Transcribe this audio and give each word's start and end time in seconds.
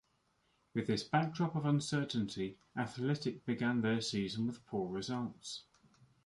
With 0.73 0.87
this 0.87 1.03
backdrop 1.03 1.55
of 1.55 1.63
uncertainty 1.67 2.57
Athletic 2.75 3.45
began 3.45 3.81
their 3.81 4.01
season 4.01 4.47
with 4.47 4.65
poor 4.65 4.89
results. 4.89 5.65